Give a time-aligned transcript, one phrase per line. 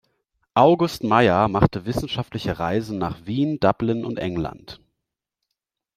[0.55, 4.81] August Meyer machte wissenschaftliche Reisen nach Wien, Dublin und England.